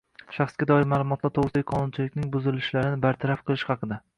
shaxsga 0.35 0.67
doir 0.71 0.87
ma’lumotlar 0.93 1.33
to‘g‘risidagi 1.35 1.67
qonunchilikning 1.73 2.27
buzilishlarini 2.37 3.01
bartaraf 3.05 3.45
qilish 3.51 3.71
haqida 3.73 4.03